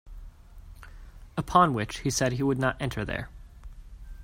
[1.37, 3.29] Upon which he said he would not enter there.